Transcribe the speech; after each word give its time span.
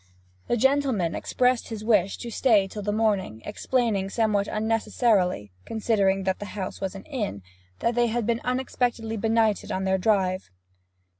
The 0.47 0.57
gentleman 0.57 1.13
expressed 1.13 1.67
his 1.67 1.83
wish 1.85 2.17
to 2.17 2.31
stay 2.31 2.67
till 2.67 2.81
the 2.81 2.91
morning, 2.91 3.43
explaining 3.45 4.09
somewhat 4.09 4.47
unnecessarily, 4.47 5.51
considering 5.63 6.23
that 6.23 6.39
the 6.39 6.45
house 6.57 6.81
was 6.81 6.95
an 6.95 7.03
inn, 7.03 7.43
that 7.81 7.93
they 7.93 8.07
had 8.07 8.25
been 8.25 8.41
unexpectedly 8.43 9.15
benighted 9.15 9.71
on 9.71 9.83
their 9.83 9.99
drive. 9.99 10.49